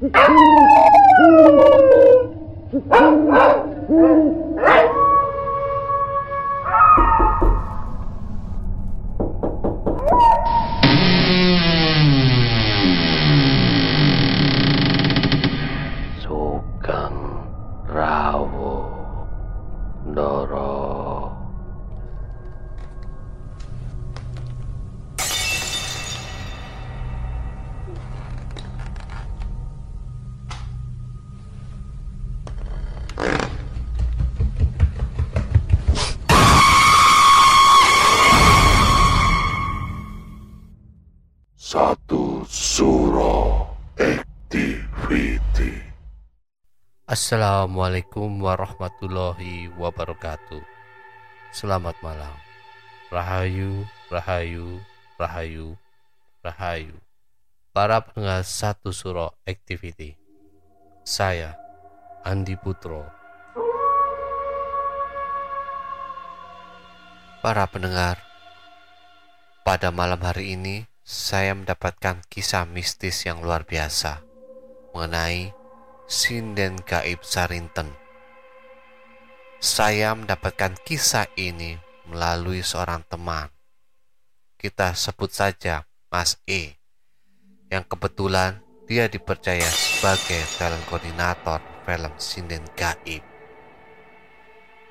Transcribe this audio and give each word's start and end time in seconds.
Oh, 0.00 0.06
my 3.28 3.48
God. 3.88 4.47
Assalamualaikum 47.08 48.44
warahmatullahi 48.44 49.72
wabarakatuh. 49.80 50.60
Selamat 51.56 51.96
malam. 52.04 52.36
Rahayu, 53.08 53.88
rahayu, 54.12 54.76
rahayu, 55.16 55.72
rahayu. 56.44 56.92
Para 57.72 58.04
pendengar 58.04 58.44
satu 58.44 58.92
suro 58.92 59.32
activity. 59.48 60.20
Saya 61.00 61.56
Andi 62.28 62.60
Putro. 62.60 63.08
Para 67.40 67.64
pendengar, 67.72 68.20
pada 69.64 69.88
malam 69.88 70.20
hari 70.20 70.60
ini 70.60 70.84
saya 71.00 71.56
mendapatkan 71.56 72.20
kisah 72.28 72.68
mistis 72.68 73.24
yang 73.24 73.40
luar 73.40 73.64
biasa 73.64 74.20
mengenai 74.92 75.56
sinden 76.08 76.80
gaib 76.88 77.20
Sarinten. 77.20 77.92
Saya 79.60 80.16
mendapatkan 80.16 80.72
kisah 80.80 81.28
ini 81.36 81.76
melalui 82.08 82.64
seorang 82.64 83.04
teman. 83.04 83.52
Kita 84.56 84.96
sebut 84.96 85.28
saja 85.28 85.84
Mas 86.08 86.40
E, 86.48 86.80
yang 87.68 87.84
kebetulan 87.84 88.64
dia 88.88 89.04
dipercaya 89.04 89.68
sebagai 89.68 90.40
film 90.48 90.80
koordinator 90.88 91.60
film 91.84 92.16
sinden 92.16 92.64
gaib. 92.72 93.20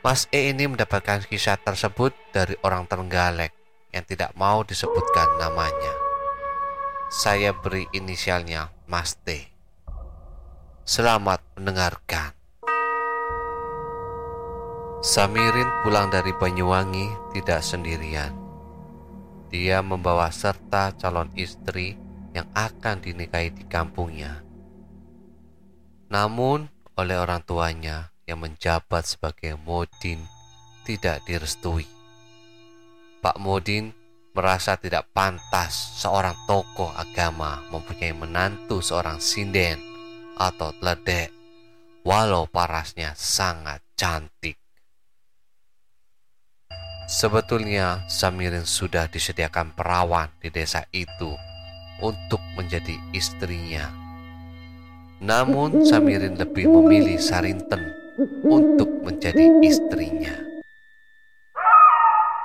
Mas 0.06 0.30
E 0.30 0.54
ini 0.54 0.70
mendapatkan 0.70 1.26
kisah 1.26 1.58
tersebut 1.58 2.14
dari 2.30 2.54
orang 2.62 2.86
Terenggalek 2.86 3.58
yang 3.90 4.06
tidak 4.06 4.38
mau 4.38 4.62
disebutkan 4.62 5.42
namanya. 5.42 5.98
Saya 7.10 7.58
beri 7.58 7.90
inisialnya 7.90 8.70
Mas 8.86 9.18
T. 9.18 9.57
Selamat 10.88 11.44
mendengarkan. 11.60 12.32
Samirin 15.04 15.68
pulang 15.84 16.08
dari 16.08 16.32
Banyuwangi 16.32 17.36
tidak 17.36 17.60
sendirian. 17.60 18.32
Dia 19.52 19.84
membawa 19.84 20.32
serta 20.32 20.96
calon 20.96 21.28
istri 21.36 22.00
yang 22.32 22.48
akan 22.56 23.04
dinikahi 23.04 23.52
di 23.52 23.68
kampungnya. 23.68 24.48
Namun, 26.08 26.72
oleh 26.96 27.20
orang 27.20 27.44
tuanya 27.44 28.16
yang 28.24 28.40
menjabat 28.40 29.12
sebagai 29.12 29.60
Modin 29.60 30.24
tidak 30.88 31.20
direstui. 31.28 31.84
Pak 33.20 33.36
Modin 33.44 33.92
merasa 34.32 34.80
tidak 34.80 35.12
pantas 35.12 36.00
seorang 36.00 36.48
tokoh 36.48 36.96
agama 36.96 37.60
mempunyai 37.76 38.16
menantu 38.16 38.80
seorang 38.80 39.20
sinden 39.20 39.97
atau 40.38 40.72
ledek, 40.80 41.34
walau 42.06 42.46
parasnya 42.46 43.18
sangat 43.18 43.82
cantik. 43.98 44.62
Sebetulnya 47.08 48.06
Samirin 48.12 48.68
sudah 48.68 49.08
disediakan 49.08 49.74
perawan 49.74 50.28
di 50.44 50.52
desa 50.52 50.84
itu 50.94 51.34
untuk 52.04 52.40
menjadi 52.54 53.00
istrinya. 53.16 53.90
Namun 55.24 55.82
Samirin 55.88 56.38
lebih 56.38 56.70
memilih 56.70 57.18
Sarinten 57.18 57.96
untuk 58.46 58.92
menjadi 59.02 59.40
istrinya. 59.66 60.36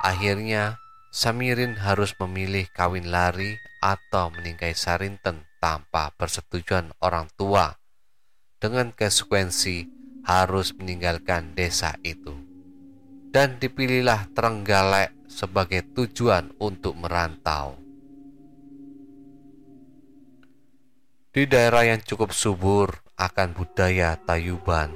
Akhirnya 0.01 0.79
Samirin 1.13 1.77
harus 1.77 2.15
memilih 2.17 2.65
kawin 2.73 3.13
lari 3.13 3.59
atau 3.83 4.31
meninggai 4.31 4.73
Sarinten 4.73 5.43
tanpa 5.59 6.15
persetujuan 6.15 6.95
orang 7.03 7.27
tua 7.35 7.82
dengan 8.63 8.95
konsekuensi 8.95 9.91
harus 10.23 10.71
meninggalkan 10.79 11.51
desa 11.51 11.99
itu. 11.99 12.31
Dan 13.27 13.59
dipilihlah 13.59 14.31
Trenggalek 14.31 15.11
sebagai 15.27 15.83
tujuan 15.91 16.55
untuk 16.63 16.95
merantau. 16.95 17.75
Di 21.33 21.43
daerah 21.43 21.83
yang 21.83 21.99
cukup 22.07 22.31
subur 22.31 23.03
akan 23.19 23.51
budaya 23.51 24.15
Tayuban, 24.23 24.95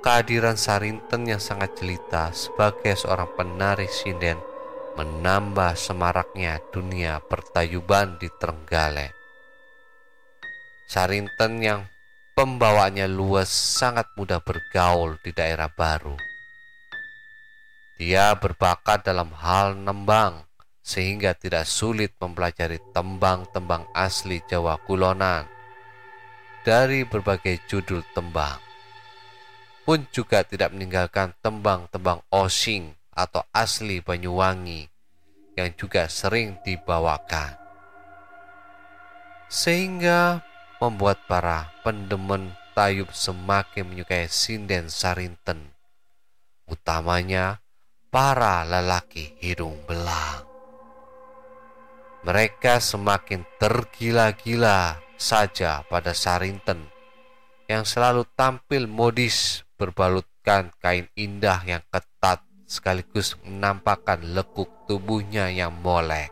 kehadiran 0.00 0.56
Sarinten 0.56 1.28
yang 1.28 1.42
sangat 1.42 1.76
jelita 1.76 2.32
sebagai 2.32 2.96
seorang 2.96 3.28
penari 3.36 3.90
sinden 3.90 4.40
menambah 4.96 5.76
semaraknya 5.76 6.62
dunia 6.72 7.20
pertayuban 7.20 8.16
di 8.22 8.30
Trenggalek. 8.38 9.12
Sarinten 10.88 11.58
yang 11.60 11.80
pembawaannya 12.38 13.10
luas 13.10 13.50
sangat 13.50 14.14
mudah 14.14 14.38
bergaul 14.38 15.18
di 15.26 15.34
daerah 15.34 15.66
baru. 15.66 16.14
Dia 17.98 18.30
berbakat 18.38 19.02
dalam 19.02 19.34
hal 19.34 19.74
nembang 19.74 20.46
sehingga 20.78 21.34
tidak 21.34 21.66
sulit 21.66 22.14
mempelajari 22.22 22.78
tembang-tembang 22.94 23.90
asli 23.90 24.38
Jawa 24.46 24.78
Kulonan 24.86 25.50
dari 26.62 27.02
berbagai 27.02 27.66
judul 27.66 28.06
tembang. 28.14 28.62
Pun 29.82 30.06
juga 30.14 30.46
tidak 30.46 30.70
meninggalkan 30.70 31.34
tembang-tembang 31.42 32.22
Osing 32.30 32.94
atau 33.18 33.42
asli 33.50 33.98
Banyuwangi 33.98 34.86
yang 35.58 35.74
juga 35.74 36.06
sering 36.06 36.54
dibawakan. 36.62 37.58
Sehingga 39.50 40.46
membuat 40.78 41.18
para 41.26 41.74
pendemen 41.82 42.54
tayub 42.78 43.10
semakin 43.10 43.90
menyukai 43.90 44.30
sinden 44.30 44.86
Sarinten, 44.86 45.74
utamanya 46.70 47.58
para 48.14 48.62
lelaki 48.62 49.34
hidung 49.42 49.82
belang. 49.90 50.46
Mereka 52.22 52.78
semakin 52.78 53.42
tergila-gila 53.58 54.98
saja 55.18 55.82
pada 55.86 56.14
Sarinten 56.14 56.86
yang 57.66 57.82
selalu 57.82 58.24
tampil 58.38 58.86
modis 58.86 59.66
berbalutkan 59.74 60.70
kain 60.78 61.10
indah 61.18 61.62
yang 61.66 61.82
ketat 61.90 62.42
sekaligus 62.68 63.34
menampakkan 63.42 64.22
lekuk 64.22 64.70
tubuhnya 64.86 65.50
yang 65.50 65.74
molek. 65.82 66.30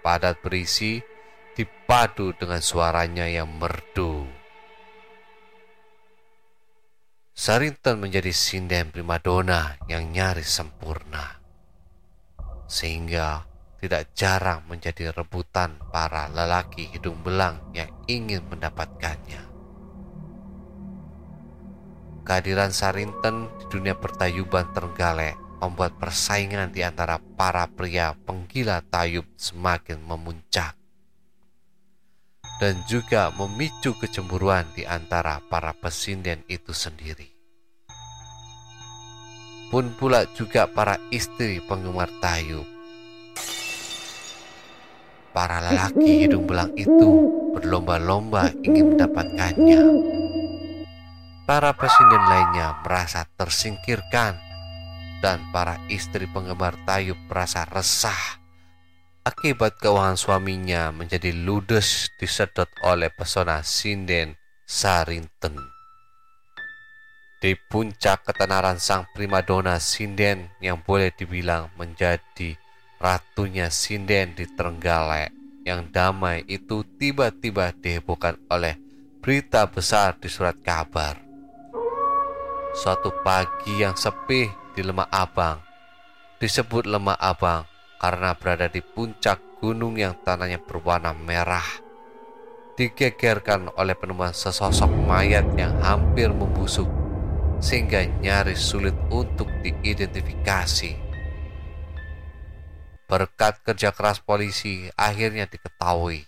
Padat 0.00 0.40
berisi 0.40 1.04
dipadu 1.54 2.30
dengan 2.38 2.62
suaranya 2.62 3.26
yang 3.26 3.50
merdu. 3.50 4.26
Sarinten 7.34 7.98
menjadi 7.98 8.30
sinden 8.30 8.92
primadona 8.92 9.80
yang 9.88 10.12
nyaris 10.12 10.60
sempurna, 10.60 11.40
sehingga 12.68 13.48
tidak 13.80 14.12
jarang 14.12 14.60
menjadi 14.68 15.08
rebutan 15.16 15.80
para 15.88 16.28
lelaki 16.28 16.92
hidung 16.92 17.24
belang 17.24 17.64
yang 17.72 17.88
ingin 18.04 18.44
mendapatkannya. 18.44 19.48
Kehadiran 22.20 22.70
Sarinten 22.70 23.48
di 23.56 23.64
dunia 23.72 23.96
pertayuban 23.96 24.68
Terenggalek 24.76 25.34
membuat 25.64 25.96
persaingan 25.96 26.70
di 26.70 26.84
antara 26.84 27.16
para 27.18 27.64
pria 27.68 28.12
penggila 28.12 28.84
tayub 28.84 29.24
semakin 29.40 29.96
memuncak 30.04 30.79
dan 32.60 32.84
juga 32.84 33.32
memicu 33.34 33.96
kecemburuan 33.96 34.68
di 34.76 34.84
antara 34.84 35.40
para 35.48 35.72
pesinden 35.72 36.44
itu 36.46 36.76
sendiri. 36.76 37.32
Pun 39.72 39.96
pula 39.96 40.28
juga 40.36 40.68
para 40.68 41.00
istri 41.08 41.58
penggemar 41.64 42.12
tayub. 42.20 42.80
para 45.30 45.62
lelaki 45.62 46.26
hidung 46.26 46.44
belang 46.46 46.74
itu 46.74 47.30
berlomba-lomba 47.54 48.50
ingin 48.66 48.94
mendapatkannya. 48.94 49.82
Para 51.46 51.74
presiden 51.74 52.22
lainnya 52.30 52.78
merasa 52.82 53.26
tersingkirkan 53.34 54.38
dan 55.18 55.42
para 55.50 55.82
istri 55.90 56.30
penggemar 56.30 56.78
Tayub 56.86 57.18
merasa 57.26 57.66
resah 57.66 58.39
akibat 59.20 59.76
keuangan 59.76 60.16
suaminya 60.16 60.88
menjadi 60.96 61.36
ludes 61.36 62.08
disedot 62.16 62.68
oleh 62.80 63.12
pesona 63.12 63.60
sinden 63.60 64.40
Sarinten. 64.64 65.56
Di 67.40 67.56
puncak 67.56 68.24
ketenaran 68.28 68.76
sang 68.76 69.08
primadona 69.16 69.80
sinden 69.80 70.52
yang 70.60 70.80
boleh 70.84 71.08
dibilang 71.12 71.72
menjadi 71.76 72.56
ratunya 73.00 73.72
sinden 73.72 74.36
di 74.36 74.44
Trenggalek 74.44 75.32
yang 75.64 75.88
damai 75.88 76.44
itu 76.48 76.84
tiba-tiba 77.00 77.72
dihebohkan 77.76 78.36
oleh 78.52 78.76
berita 79.20 79.68
besar 79.68 80.16
di 80.20 80.28
surat 80.28 80.56
kabar. 80.60 81.16
Suatu 82.76 83.12
pagi 83.24 83.80
yang 83.82 83.96
sepi 83.96 84.48
di 84.76 84.80
Lemah 84.84 85.08
Abang, 85.10 85.58
disebut 86.38 86.86
Lemah 86.86 87.18
Abang 87.18 87.69
karena 88.00 88.32
berada 88.32 88.72
di 88.72 88.80
puncak 88.80 89.60
gunung 89.60 90.00
yang 90.00 90.16
tanahnya 90.24 90.56
berwarna 90.56 91.12
merah, 91.12 91.84
digegerkan 92.80 93.68
oleh 93.76 93.92
penemuan 93.92 94.32
sesosok 94.32 94.88
mayat 94.88 95.44
yang 95.60 95.76
hampir 95.84 96.32
membusuk 96.32 96.88
sehingga 97.60 98.08
nyaris 98.24 98.56
sulit 98.56 98.96
untuk 99.12 99.52
diidentifikasi. 99.60 100.96
Berkat 103.04 103.60
kerja 103.60 103.92
keras 103.92 104.24
polisi, 104.24 104.88
akhirnya 104.96 105.44
diketahui 105.44 106.24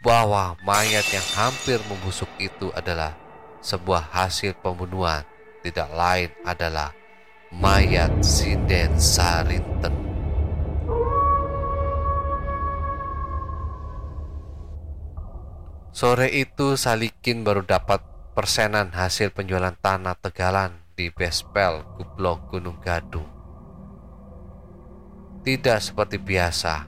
bahwa 0.00 0.56
mayat 0.64 1.04
yang 1.12 1.28
hampir 1.36 1.76
membusuk 1.92 2.30
itu 2.40 2.72
adalah 2.72 3.12
sebuah 3.60 4.16
hasil 4.16 4.56
pembunuhan, 4.64 5.28
tidak 5.60 5.90
lain 5.92 6.30
adalah 6.46 6.94
mayat 7.52 8.22
Sinden 8.22 8.96
Sarinten. 8.96 10.05
Sore 15.96 16.28
itu 16.28 16.76
Salikin 16.76 17.40
baru 17.40 17.64
dapat 17.64 18.04
persenan 18.36 18.92
hasil 18.92 19.32
penjualan 19.32 19.72
tanah 19.72 20.12
Tegalan 20.20 20.76
di 20.92 21.08
Bespel, 21.08 21.88
Gublok 21.96 22.52
Gunung 22.52 22.76
Gadung. 22.84 23.24
Tidak 25.40 25.80
seperti 25.80 26.20
biasa. 26.20 26.84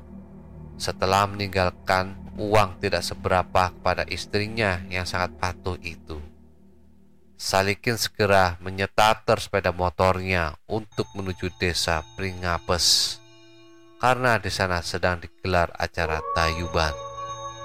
Setelah 0.77 1.25
meninggalkan 1.25 2.37
uang 2.37 2.85
tidak 2.85 3.01
seberapa 3.01 3.73
kepada 3.73 4.05
istrinya 4.13 4.85
yang 4.93 5.09
sangat 5.09 5.41
patuh 5.41 5.81
itu. 5.81 6.21
Salikin 7.41 7.97
segera 7.97 8.61
menyetater 8.61 9.41
sepeda 9.41 9.73
motornya 9.73 10.61
untuk 10.69 11.09
menuju 11.17 11.49
desa 11.57 12.05
Pringapes. 12.13 13.17
Karena 14.05 14.37
di 14.37 14.53
sana 14.53 14.85
sedang 14.85 15.17
digelar 15.17 15.73
acara 15.81 16.21
Tayuban, 16.37 17.08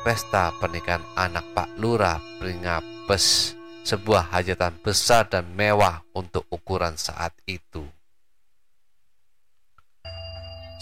pesta 0.03 0.51
pernikahan 0.59 1.03
anak 1.15 1.47
Pak 1.55 1.79
Lurah 1.79 2.19
Pringapes, 2.37 3.55
sebuah 3.87 4.29
hajatan 4.35 4.77
besar 4.83 5.25
dan 5.31 5.47
mewah 5.55 6.03
untuk 6.13 6.43
ukuran 6.51 6.99
saat 6.99 7.31
itu 7.47 7.87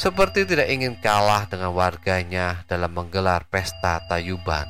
seperti 0.01 0.49
tidak 0.49 0.65
ingin 0.65 0.97
kalah 0.97 1.45
dengan 1.45 1.77
warganya 1.77 2.65
dalam 2.65 2.89
menggelar 2.89 3.45
pesta 3.45 4.01
tayuban. 4.09 4.65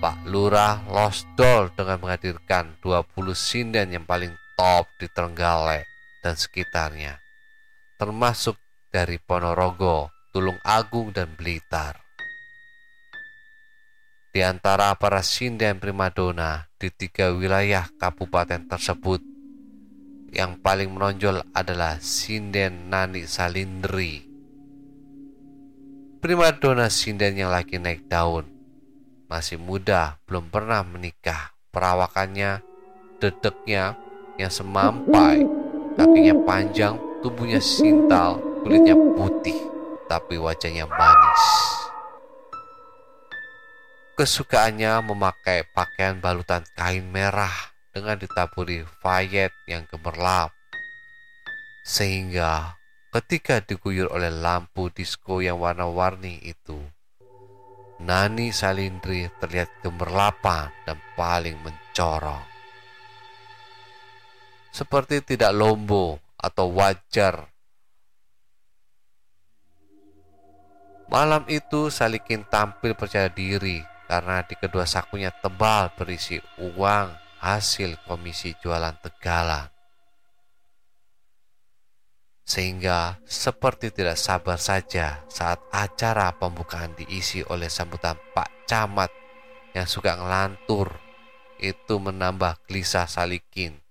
Pak 0.00 0.24
Lurah 0.24 0.80
losdol 0.88 1.68
dengan 1.76 2.00
menghadirkan 2.00 2.80
20 2.80 3.36
sinden 3.36 3.92
yang 3.92 4.08
paling 4.08 4.32
top 4.56 4.88
di 4.96 5.04
Trenggalek 5.12 5.84
dan 6.24 6.32
sekitarnya, 6.32 7.20
termasuk 8.00 8.56
dari 8.88 9.20
Ponorogo, 9.20 10.08
Tulung 10.32 10.56
Agung, 10.64 11.12
dan 11.12 11.36
Blitar. 11.36 12.03
Di 14.34 14.42
antara 14.42 14.90
para 14.98 15.22
sinden 15.22 15.78
primadona 15.78 16.66
di 16.74 16.90
tiga 16.90 17.30
wilayah 17.30 17.86
kabupaten 17.94 18.66
tersebut 18.66 19.22
yang 20.34 20.58
paling 20.58 20.90
menonjol 20.90 21.46
adalah 21.54 22.02
sinden 22.02 22.90
Nani 22.90 23.30
Salindri. 23.30 24.26
Primadona 26.18 26.90
sinden 26.90 27.38
yang 27.38 27.54
lagi 27.54 27.78
naik 27.78 28.10
daun. 28.10 28.50
Masih 29.30 29.54
muda, 29.54 30.18
belum 30.26 30.50
pernah 30.50 30.82
menikah. 30.82 31.54
Perawakannya, 31.70 32.58
dedeknya 33.22 33.94
yang 34.34 34.50
semampai, 34.50 35.46
kakinya 35.94 36.34
panjang, 36.42 36.98
tubuhnya 37.22 37.62
sintal, 37.62 38.42
kulitnya 38.66 38.98
putih, 39.14 39.62
tapi 40.10 40.42
wajahnya 40.42 40.90
manis. 40.90 41.83
Kesukaannya 44.14 45.10
memakai 45.10 45.66
pakaian 45.74 46.22
balutan 46.22 46.62
kain 46.78 47.02
merah 47.10 47.50
dengan 47.90 48.14
ditaburi 48.14 48.86
fayet 49.02 49.50
yang 49.66 49.90
gemerlap. 49.90 50.54
Sehingga 51.82 52.78
ketika 53.10 53.58
diguyur 53.58 54.06
oleh 54.14 54.30
lampu 54.30 54.86
disko 54.94 55.42
yang 55.42 55.58
warna-warni 55.58 56.38
itu, 56.46 56.78
Nani 58.06 58.54
Salindri 58.54 59.26
terlihat 59.42 59.82
gemerlapan 59.82 60.70
dan 60.86 61.02
paling 61.18 61.58
mencorong. 61.66 62.46
Seperti 64.70 65.26
tidak 65.26 65.50
lombo 65.50 66.22
atau 66.38 66.70
wajar. 66.70 67.50
Malam 71.10 71.50
itu 71.50 71.90
Salikin 71.90 72.46
tampil 72.46 72.94
percaya 72.94 73.26
diri 73.26 73.93
karena 74.14 74.46
di 74.46 74.54
kedua 74.54 74.86
sakunya 74.86 75.34
tebal 75.34 75.90
berisi 75.98 76.38
uang 76.62 77.10
hasil 77.42 77.98
komisi 78.06 78.54
jualan 78.62 78.94
tegalan. 79.02 79.66
Sehingga 82.46 83.18
seperti 83.26 83.90
tidak 83.90 84.14
sabar 84.14 84.54
saja 84.54 85.26
saat 85.26 85.58
acara 85.74 86.30
pembukaan 86.38 86.94
diisi 86.94 87.42
oleh 87.42 87.66
sambutan 87.66 88.14
Pak 88.14 88.70
Camat 88.70 89.10
yang 89.74 89.90
suka 89.90 90.14
ngelantur 90.14 90.94
itu 91.58 91.98
menambah 91.98 92.70
gelisah 92.70 93.10
Salikin. 93.10 93.82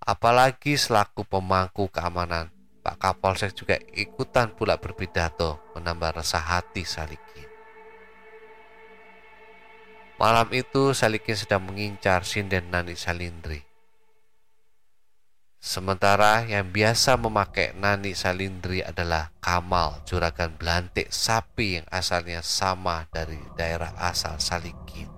Apalagi 0.00 0.80
selaku 0.80 1.28
pemangku 1.28 1.92
keamanan, 1.92 2.48
Pak 2.80 2.96
Kapolsek 2.96 3.52
juga 3.52 3.76
ikutan 3.92 4.56
pula 4.56 4.80
berpidato 4.80 5.60
menambah 5.76 6.24
resah 6.24 6.40
hati 6.40 6.88
Salikin. 6.88 7.53
Malam 10.14 10.46
itu 10.54 10.94
Salikin 10.94 11.34
sedang 11.34 11.66
mengincar 11.66 12.22
sinden 12.22 12.70
Nani 12.70 12.94
Salindri. 12.94 13.66
Sementara 15.58 16.46
yang 16.46 16.70
biasa 16.70 17.18
memakai 17.18 17.74
Nani 17.74 18.14
Salindri 18.14 18.78
adalah 18.78 19.34
Kamal, 19.42 20.06
juragan 20.06 20.54
belantik 20.54 21.10
sapi 21.10 21.80
yang 21.82 21.86
asalnya 21.90 22.46
sama 22.46 23.10
dari 23.10 23.40
daerah 23.58 23.90
asal 23.98 24.38
Salikin. 24.38 25.10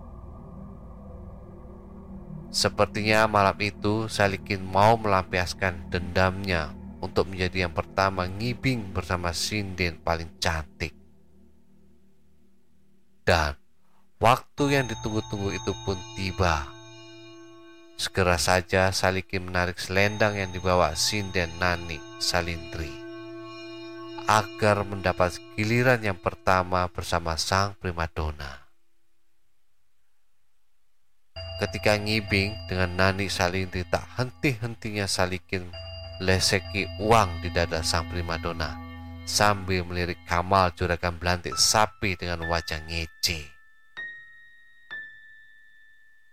Sepertinya 2.49 3.29
malam 3.29 3.59
itu 3.61 4.09
Salikin 4.09 4.65
mau 4.65 4.97
melampiaskan 4.97 5.93
dendamnya 5.93 6.73
untuk 7.05 7.29
menjadi 7.29 7.69
yang 7.69 7.75
pertama 7.77 8.25
ngibing 8.25 8.97
bersama 8.97 9.37
sinden 9.37 10.01
paling 10.01 10.33
cantik. 10.41 10.97
Dan 13.27 13.66
Waktu 14.17 14.73
yang 14.73 14.89
ditunggu-tunggu 14.89 15.53
itu 15.53 15.77
pun 15.85 16.01
tiba. 16.17 16.65
Segera 18.01 18.41
saja 18.41 18.89
Salikin 18.89 19.45
menarik 19.45 19.77
selendang 19.77 20.41
yang 20.41 20.49
dibawa 20.57 20.97
Sinden 20.97 21.53
Nani 21.61 22.01
Salindri 22.17 22.89
agar 24.25 24.89
mendapat 24.89 25.37
giliran 25.53 26.01
yang 26.01 26.17
pertama 26.17 26.89
bersama 26.89 27.37
sang 27.37 27.77
primadona. 27.77 28.65
Ketika 31.61 32.01
ngibing 32.01 32.57
dengan 32.73 32.97
Nani 32.97 33.29
Salindri 33.29 33.85
tak 33.85 34.05
henti-hentinya 34.17 35.05
Salikin 35.05 35.69
leseki 36.25 36.89
uang 37.05 37.45
di 37.45 37.53
dada 37.53 37.85
sang 37.85 38.09
primadona 38.09 38.81
sambil 39.29 39.85
melirik 39.85 40.25
Kamal 40.25 40.73
juragan 40.73 41.21
belantik 41.21 41.61
sapi 41.61 42.17
dengan 42.17 42.49
wajah 42.49 42.81
ngece. 42.89 43.56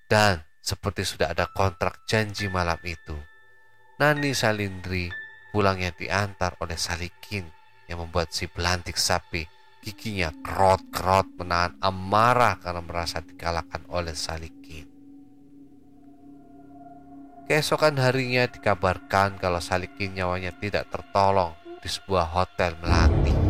Dan 0.10 0.44
seperti 0.64 1.04
sudah 1.04 1.34
ada 1.34 1.50
kontrak 1.52 2.08
janji 2.08 2.48
malam 2.48 2.80
itu, 2.86 3.16
Nani 4.00 4.32
Salindri 4.36 5.12
pulangnya 5.54 5.94
diantar 5.94 6.58
oleh 6.64 6.80
Salikin 6.80 7.46
yang 7.86 8.02
membuat 8.02 8.34
si 8.34 8.50
belantik 8.50 8.98
sapi 8.98 9.46
giginya 9.84 10.32
kerot-kerot 10.42 11.36
menahan 11.36 11.76
amarah 11.84 12.56
karena 12.58 12.80
merasa 12.80 13.20
dikalahkan 13.20 13.84
oleh 13.92 14.16
Salikin. 14.16 14.88
Keesokan 17.44 18.00
harinya 18.00 18.48
dikabarkan 18.48 19.36
kalau 19.36 19.60
Salikin 19.60 20.16
nyawanya 20.16 20.56
tidak 20.56 20.88
tertolong 20.88 21.52
di 21.84 21.92
sebuah 21.92 22.32
hotel 22.32 22.80
melati. 22.80 23.43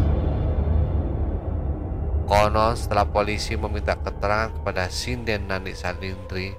Konon 2.34 2.74
setelah 2.74 3.06
polisi 3.06 3.54
meminta 3.54 3.94
keterangan 3.94 4.58
kepada 4.58 4.90
Sinden 4.90 5.46
Nani 5.46 5.78
Salindri 5.78 6.50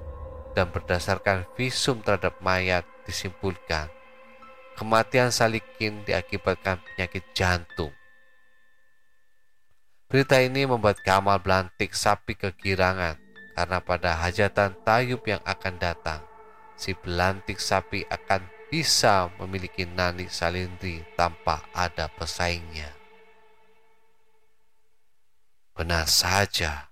dan 0.55 0.71
berdasarkan 0.71 1.43
visum 1.59 1.99
terhadap 1.99 2.39
mayat 2.39 2.87
disimpulkan 3.03 3.91
kematian 4.79 5.35
Salikin 5.35 5.99
diakibatkan 6.07 6.79
penyakit 6.79 7.27
jantung. 7.35 7.91
Berita 10.07 10.39
ini 10.39 10.63
membuat 10.63 11.03
Kamal 11.03 11.43
Belantik 11.43 11.91
sapi 11.91 12.39
kegirangan 12.39 13.19
karena 13.59 13.83
pada 13.83 14.15
hajatan 14.15 14.79
Tayub 14.79 15.27
yang 15.27 15.43
akan 15.43 15.75
datang, 15.75 16.23
si 16.79 16.95
Belantik 16.95 17.59
sapi 17.59 18.07
akan 18.07 18.47
bisa 18.71 19.27
memiliki 19.43 19.83
Nani 19.83 20.31
Salindri 20.31 21.03
tanpa 21.19 21.67
ada 21.75 22.07
pesaingnya. 22.15 22.94
Benar 25.75 26.07
saja, 26.07 26.87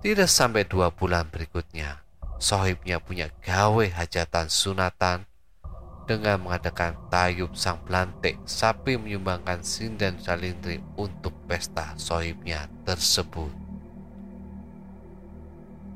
tidak 0.00 0.32
sampai 0.32 0.64
dua 0.64 0.88
bulan 0.88 1.28
berikutnya, 1.28 2.00
sohibnya 2.40 2.96
punya 2.96 3.28
gawe 3.44 3.84
hajatan 3.92 4.48
sunatan 4.48 5.28
dengan 6.08 6.40
mengadakan 6.40 6.96
tayub 7.12 7.52
sang 7.52 7.84
belantik 7.84 8.40
sapi 8.48 8.96
menyumbangkan 8.96 9.60
sinden 9.60 10.16
salindri 10.16 10.80
untuk 10.96 11.36
pesta 11.44 11.92
sohibnya 12.00 12.72
tersebut. 12.88 13.52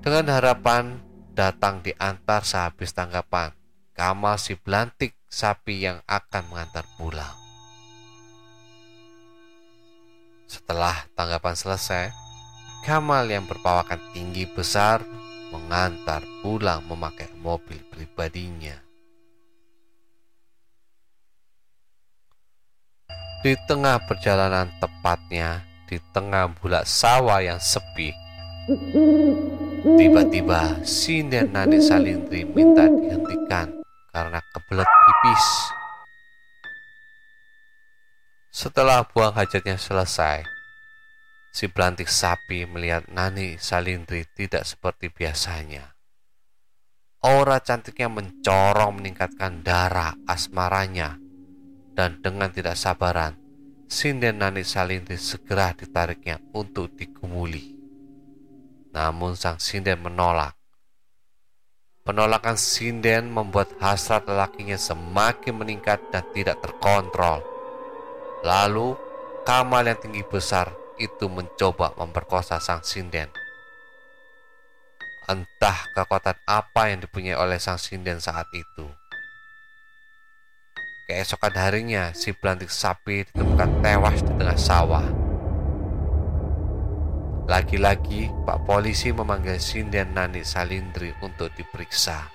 Dengan 0.05 0.37
harapan 0.37 1.01
datang 1.33 1.81
diantar 1.81 2.45
sehabis 2.45 2.93
tanggapan, 2.93 3.57
Kamal 3.95 4.43
si 4.43 4.59
belantik 4.59 5.15
sapi 5.31 5.87
yang 5.87 6.03
akan 6.11 6.51
mengantar 6.51 6.83
pulang. 6.99 7.44
Setelah 10.55 11.11
tanggapan 11.19 11.59
selesai, 11.59 12.15
Kamal 12.87 13.27
yang 13.27 13.43
berpawakan 13.49 13.99
tinggi 14.15 14.47
besar 14.47 15.03
mengantar 15.51 16.23
pulang 16.45 16.85
memakai 16.87 17.27
mobil 17.43 17.81
pribadinya. 17.91 18.77
Di 23.43 23.57
tengah 23.67 23.99
perjalanan 24.05 24.71
tepatnya 24.79 25.65
di 25.91 25.99
tengah 26.15 26.53
bulak 26.61 26.87
sawah 26.87 27.41
yang 27.41 27.59
sepi, 27.59 28.15
tiba-tiba 29.97 30.85
Sinden 30.87 31.51
Nani 31.51 31.81
Salindri 31.83 32.47
minta 32.47 32.85
dihentikan 32.87 33.81
karena 34.13 34.39
kebelet 34.53 34.87
pipis. 34.87 35.47
Setelah 38.55 39.03
buang 39.03 39.35
hajatnya 39.35 39.75
selesai, 39.75 40.47
si 41.51 41.67
pelantik 41.67 42.07
sapi 42.07 42.63
melihat 42.71 43.03
Nani 43.11 43.59
Salindri 43.59 44.31
tidak 44.31 44.63
seperti 44.63 45.11
biasanya. 45.11 45.99
Aura 47.27 47.59
cantiknya 47.59 48.07
mencorong 48.07 49.03
meningkatkan 49.03 49.59
darah 49.67 50.15
asmaranya 50.31 51.19
dan 51.99 52.23
dengan 52.23 52.55
tidak 52.55 52.79
sabaran, 52.79 53.35
sinden 53.91 54.39
Nani 54.39 54.63
Salindri 54.63 55.19
segera 55.19 55.75
ditariknya 55.75 56.39
untuk 56.55 56.95
digumuli. 56.95 57.75
Namun 58.95 59.35
sang 59.35 59.59
sinden 59.59 59.99
menolak. 59.99 60.55
Penolakan 62.07 62.55
sinden 62.55 63.35
membuat 63.35 63.75
hasrat 63.83 64.31
lelakinya 64.31 64.79
semakin 64.79 65.59
meningkat 65.59 65.99
dan 66.15 66.23
tidak 66.31 66.63
terkontrol 66.63 67.54
Lalu 68.45 68.93
Kamal 69.45 69.85
yang 69.85 70.01
tinggi 70.01 70.25
besar 70.25 70.73
itu 70.97 71.29
mencoba 71.29 71.93
memperkosa 72.01 72.57
sang 72.65 72.81
sinden. 72.81 73.29
Entah 75.29 75.85
kekuatan 75.93 76.41
apa 76.49 76.89
yang 76.89 77.05
dipunyai 77.05 77.37
oleh 77.37 77.61
sang 77.61 77.77
sinden 77.77 78.25
saat 78.25 78.49
itu. 78.57 78.89
Keesokan 81.05 81.53
harinya, 81.61 82.17
si 82.17 82.33
belantik 82.33 82.73
sapi 82.73 83.29
ditemukan 83.29 83.85
tewas 83.85 84.25
di 84.25 84.33
tengah 84.33 84.57
sawah. 84.57 85.07
Lagi-lagi, 87.45 88.33
Pak 88.49 88.65
Polisi 88.65 89.13
memanggil 89.13 89.61
sinden 89.61 90.17
Nani 90.17 90.41
Salindri 90.41 91.13
untuk 91.21 91.53
diperiksa. 91.53 92.33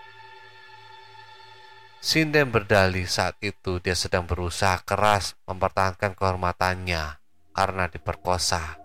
Sinden 2.00 2.48
berdalih 2.48 3.04
saat 3.12 3.36
itu 3.44 3.84
dia 3.84 3.92
sedang 3.92 4.24
berusaha 4.24 4.80
keras 4.88 5.36
mempertahankan 5.44 6.16
kehormatannya 6.16 7.20
karena 7.52 7.92
diperkosa. 7.92 8.80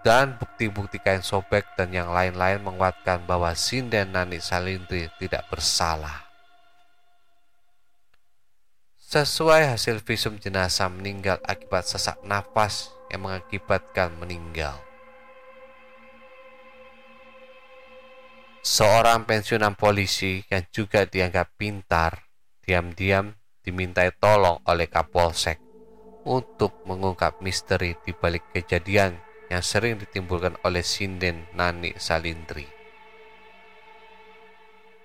Dan 0.00 0.40
bukti-bukti 0.40 0.96
kain 0.96 1.20
sobek 1.20 1.76
dan 1.76 1.92
yang 1.92 2.08
lain-lain 2.16 2.64
menguatkan 2.64 3.28
bahwa 3.28 3.52
Sinden 3.52 4.16
Nani 4.16 4.40
Salindri 4.40 5.12
tidak 5.20 5.44
bersalah. 5.52 6.24
Sesuai 8.96 9.76
hasil 9.76 10.00
visum 10.00 10.40
jenazah 10.40 10.88
meninggal 10.88 11.36
akibat 11.44 11.84
sesak 11.84 12.16
nafas 12.24 12.88
yang 13.12 13.28
mengakibatkan 13.28 14.16
meninggal. 14.16 14.80
Seorang 18.60 19.24
pensiunan 19.24 19.72
polisi 19.72 20.44
yang 20.52 20.68
juga 20.68 21.08
dianggap 21.08 21.56
pintar, 21.56 22.28
diam-diam 22.60 23.32
dimintai 23.64 24.12
tolong 24.20 24.60
oleh 24.68 24.84
Kapolsek 24.84 25.56
untuk 26.28 26.84
mengungkap 26.84 27.40
misteri 27.40 27.96
di 28.04 28.12
balik 28.12 28.52
kejadian 28.52 29.16
yang 29.48 29.64
sering 29.64 29.96
ditimbulkan 29.96 30.60
oleh 30.60 30.84
Sinden 30.84 31.48
Nani 31.56 31.96
Salindri. 31.96 32.68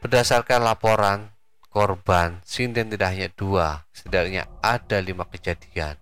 Berdasarkan 0.03 0.59
laporan 0.59 1.31
korban, 1.71 2.43
Sinden 2.43 2.91
tidak 2.91 3.15
hanya 3.15 3.31
dua, 3.31 3.88
setidaknya 3.95 4.51
ada 4.59 5.00
lima 5.00 5.24
kejadian. 5.31 5.95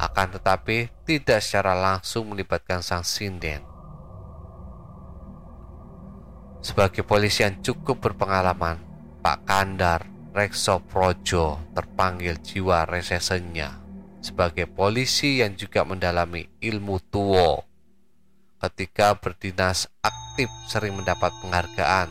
Akan 0.00 0.32
tetapi 0.32 0.88
tidak 1.04 1.44
secara 1.44 1.76
langsung 1.76 2.32
melibatkan 2.32 2.80
sang 2.80 3.04
Sinden 3.04 3.77
sebagai 6.58 7.06
polisi 7.06 7.46
yang 7.46 7.62
cukup 7.62 8.02
berpengalaman, 8.02 8.78
Pak 9.22 9.46
Kandar 9.46 10.02
Rekso 10.34 10.78
Projo 10.84 11.58
terpanggil 11.74 12.38
jiwa 12.38 12.86
resesenya 12.86 13.88
sebagai 14.18 14.66
polisi 14.68 15.40
yang 15.40 15.54
juga 15.54 15.82
mendalami 15.86 16.46
ilmu 16.60 16.98
tuwo. 17.10 17.64
Ketika 18.58 19.14
berdinas 19.14 19.86
aktif 20.02 20.50
sering 20.66 20.98
mendapat 20.98 21.30
penghargaan 21.42 22.10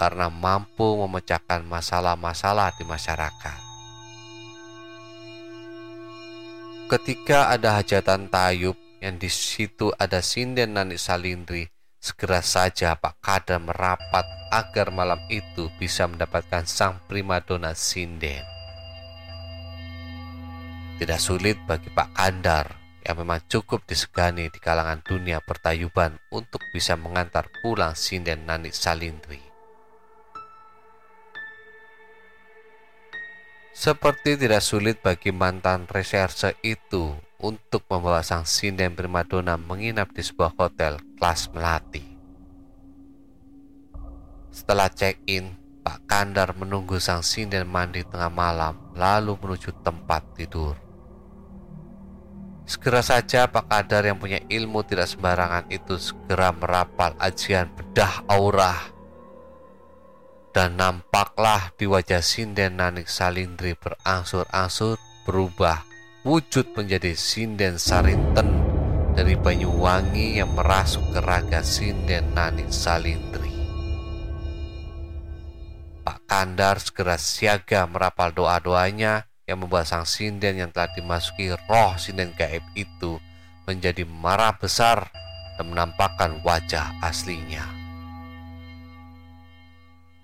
karena 0.00 0.28
mampu 0.32 0.96
memecahkan 1.04 1.64
masalah-masalah 1.64 2.72
di 2.76 2.84
masyarakat. 2.84 3.60
Ketika 6.86 7.52
ada 7.52 7.76
hajatan 7.76 8.28
tayub 8.30 8.76
yang 9.02 9.20
di 9.20 9.28
situ 9.28 9.92
ada 9.96 10.22
sinden 10.24 10.78
Nani 10.78 10.96
Salindri 10.96 11.75
Segera 12.06 12.38
saja 12.38 12.94
Pak 12.94 13.18
Kada 13.18 13.58
merapat 13.58 14.22
agar 14.54 14.94
malam 14.94 15.18
itu 15.26 15.66
bisa 15.74 16.06
mendapatkan 16.06 16.62
sang 16.62 17.02
primadona 17.10 17.74
sinden. 17.74 18.46
Tidak 21.02 21.18
sulit 21.18 21.58
bagi 21.66 21.90
Pak 21.90 22.14
Kandar 22.14 22.78
yang 23.02 23.18
memang 23.18 23.42
cukup 23.50 23.82
disegani 23.90 24.46
di 24.54 24.62
kalangan 24.62 25.02
dunia 25.02 25.42
pertayuban 25.42 26.14
untuk 26.30 26.62
bisa 26.70 26.94
mengantar 26.94 27.50
pulang 27.58 27.98
sinden 27.98 28.46
Nani 28.46 28.70
Salindri. 28.70 29.42
Seperti 33.74 34.38
tidak 34.38 34.62
sulit 34.62 35.02
bagi 35.02 35.34
mantan 35.34 35.90
reserse 35.90 36.54
itu 36.62 37.18
untuk 37.40 37.84
membawa 37.90 38.24
sang 38.24 38.48
sinden 38.48 38.96
primadona 38.96 39.60
menginap 39.60 40.12
di 40.16 40.24
sebuah 40.24 40.56
hotel 40.56 40.96
kelas 41.20 41.52
melati. 41.52 42.04
Setelah 44.48 44.88
check-in, 44.88 45.52
Pak 45.84 46.08
Kandar 46.08 46.56
menunggu 46.56 46.96
sang 46.96 47.20
sinden 47.20 47.68
mandi 47.68 48.02
tengah 48.02 48.32
malam 48.32 48.74
lalu 48.96 49.36
menuju 49.36 49.70
tempat 49.84 50.24
tidur. 50.32 50.74
Segera 52.66 52.98
saja 52.98 53.46
Pak 53.46 53.70
Kandar 53.70 54.02
yang 54.02 54.18
punya 54.18 54.42
ilmu 54.50 54.82
tidak 54.82 55.06
sembarangan 55.06 55.70
itu 55.70 56.00
segera 56.02 56.50
merapal 56.50 57.14
ajian 57.22 57.70
bedah 57.70 58.26
aura. 58.26 58.74
Dan 60.50 60.80
nampaklah 60.80 61.70
di 61.76 61.84
wajah 61.84 62.24
sinden 62.24 62.80
Nanik 62.80 63.12
Salindri 63.12 63.76
berangsur-angsur 63.76 64.96
berubah 65.28 65.95
wujud 66.26 66.74
menjadi 66.74 67.14
sinden 67.14 67.78
sarinten 67.78 68.50
dari 69.14 69.38
Banyuwangi 69.38 70.42
yang 70.42 70.58
merasuk 70.58 71.14
ke 71.14 71.22
raga 71.22 71.62
Sinden 71.62 72.34
Nani 72.34 72.66
Salindri. 72.66 73.54
Pak 76.02 76.26
Kandar 76.26 76.82
segera 76.82 77.14
siaga 77.14 77.86
merapal 77.86 78.34
doa-doanya 78.34 79.30
yang 79.46 79.62
membuat 79.62 79.86
sang 79.86 80.02
sinden 80.02 80.58
yang 80.58 80.74
telah 80.74 80.90
dimasuki 80.98 81.54
roh 81.70 81.94
sinden 81.94 82.34
gaib 82.34 82.66
itu 82.74 83.22
menjadi 83.70 84.02
marah 84.02 84.58
besar 84.58 85.06
dan 85.54 85.70
menampakkan 85.70 86.42
wajah 86.42 86.90
aslinya. 87.06 87.62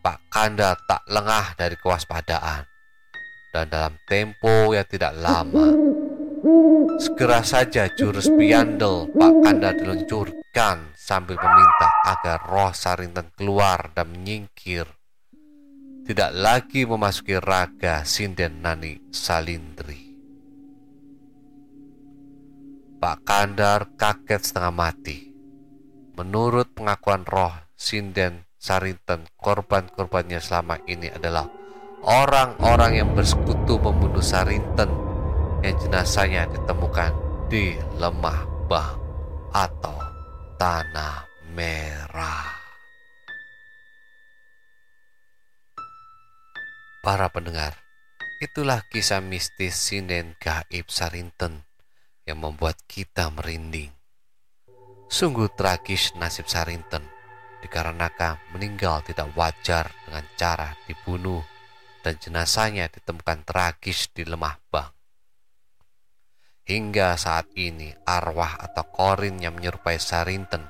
Pak 0.02 0.18
Kanda 0.34 0.74
tak 0.82 1.06
lengah 1.06 1.54
dari 1.54 1.78
kewaspadaan 1.78 2.71
dan 3.52 3.68
dalam 3.68 3.94
tempo 4.08 4.72
yang 4.72 4.88
tidak 4.88 5.12
lama 5.20 5.68
segera 6.98 7.44
saja 7.44 7.92
jurus 7.92 8.32
piandel 8.32 9.12
Pak 9.12 9.32
Kanda 9.44 9.70
diluncurkan 9.76 10.96
sambil 10.96 11.36
meminta 11.36 11.88
agar 12.08 12.40
roh 12.48 12.72
Sarinten 12.72 13.30
keluar 13.36 13.92
dan 13.94 14.10
menyingkir 14.10 14.88
tidak 16.02 16.34
lagi 16.34 16.82
memasuki 16.82 17.38
raga 17.38 18.02
Sinden 18.02 18.58
Nani 18.58 19.14
Salindri. 19.14 20.02
Pak 22.98 23.22
Kandar 23.22 23.94
kaget 23.94 24.42
setengah 24.42 24.74
mati. 24.74 25.30
Menurut 26.18 26.74
pengakuan 26.74 27.22
roh 27.22 27.54
Sinden 27.78 28.50
Sarinten, 28.58 29.30
korban-korbannya 29.38 30.42
selama 30.42 30.82
ini 30.90 31.06
adalah 31.06 31.46
orang-orang 32.02 32.98
yang 32.98 33.10
bersekutu 33.14 33.78
membunuh 33.78 34.22
Sarinten 34.22 34.90
yang 35.62 35.74
jenazahnya 35.78 36.50
ditemukan 36.50 37.14
di 37.46 37.78
lemah 38.02 38.42
bang 38.66 38.98
atau 39.54 39.94
tanah 40.58 41.26
merah. 41.54 42.58
Para 47.02 47.26
pendengar, 47.30 47.78
itulah 48.38 48.82
kisah 48.90 49.22
mistis 49.22 49.74
sinden 49.74 50.34
gaib 50.38 50.86
Sarinten 50.90 51.66
yang 52.26 52.38
membuat 52.42 52.78
kita 52.86 53.30
merinding. 53.30 53.90
Sungguh 55.10 55.50
tragis 55.54 56.14
nasib 56.18 56.46
Sarinten 56.46 57.02
dikarenakan 57.62 58.42
meninggal 58.54 59.06
tidak 59.06 59.30
wajar 59.38 59.90
dengan 60.06 60.24
cara 60.34 60.74
dibunuh 60.86 61.51
dan 62.02 62.18
jenazahnya 62.18 62.90
ditemukan 62.90 63.46
tragis 63.46 64.10
di 64.10 64.26
lemah 64.26 64.58
bang. 64.68 64.90
Hingga 66.62 67.18
saat 67.18 67.50
ini 67.58 67.90
arwah 68.06 68.58
atau 68.58 68.86
korin 68.90 69.38
yang 69.42 69.58
menyerupai 69.58 69.98
Sarinten 69.98 70.62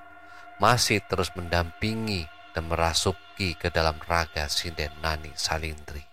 masih 0.56 1.04
terus 1.04 1.28
mendampingi 1.36 2.24
dan 2.56 2.68
merasuki 2.68 3.56
ke 3.56 3.68
dalam 3.68 3.96
raga 4.04 4.48
sinden 4.48 4.92
Nani 5.00 5.32
Salindri. 5.36 6.04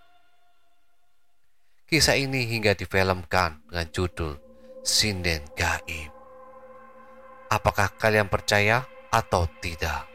Kisah 1.89 2.19
ini 2.19 2.45
hingga 2.45 2.77
difilmkan 2.77 3.65
dengan 3.65 3.87
judul 3.89 4.37
Sinden 4.85 5.41
Gaib. 5.57 6.11
Apakah 7.49 7.97
kalian 7.97 8.29
percaya 8.29 8.85
atau 9.09 9.49
tidak? 9.57 10.05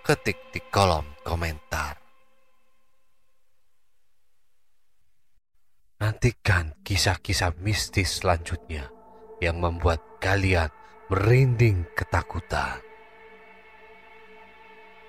Ketik 0.00 0.48
di 0.56 0.60
kolom 0.72 1.04
komentar. 1.20 2.05
Nantikan 6.26 6.74
kisah-kisah 6.82 7.54
mistis 7.62 8.18
selanjutnya 8.18 8.90
yang 9.38 9.62
membuat 9.62 10.02
kalian 10.18 10.74
merinding 11.06 11.86
ketakutan. 11.94 12.82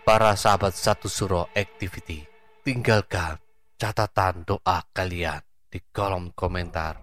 Para 0.05 0.37
sahabat 0.37 0.77
satu 0.77 1.09
suro 1.09 1.49
activity, 1.57 2.21
tinggalkan 2.61 3.41
catatan 3.81 4.45
doa 4.45 4.85
kalian 4.93 5.41
di 5.65 5.81
kolom 5.89 6.37
komentar, 6.37 7.01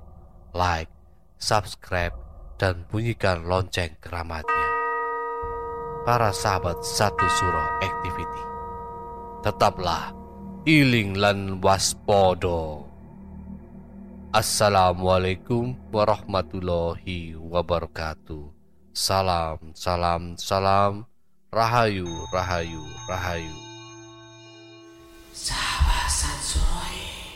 like, 0.54 0.94
subscribe, 1.34 2.14
dan 2.54 2.86
bunyikan 2.86 3.42
lonceng 3.42 3.98
keramatnya. 3.98 4.70
Para 6.06 6.30
sahabat 6.30 6.86
satu 6.86 7.26
suro 7.34 7.66
activity, 7.82 8.44
tetaplah 9.42 10.14
iling 10.70 11.18
lan 11.18 11.58
waspodo. 11.58 12.93
Assalamualaikum 14.34 15.78
warahmatullahi 15.94 17.38
wabarakatuh. 17.38 18.50
Salam, 18.90 19.70
salam, 19.78 20.34
salam. 20.34 21.06
Rahayu, 21.54 22.10
rahayu, 22.34 22.82
rahayu. 23.06 23.54
Sahabat 25.30 26.10
Sansuroi 26.10 27.30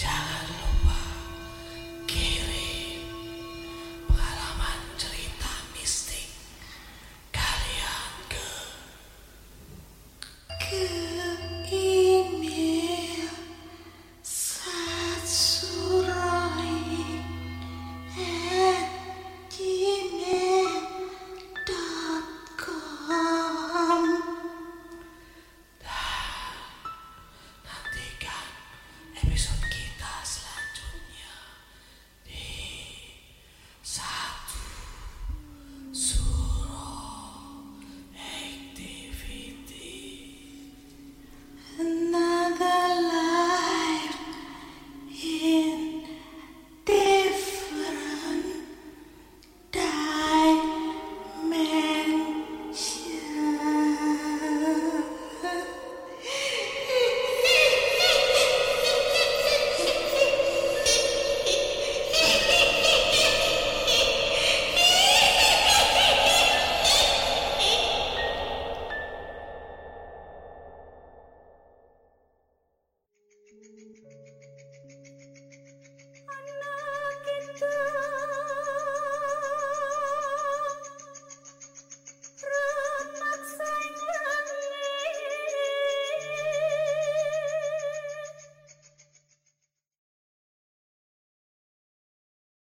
Jangan 0.00 0.29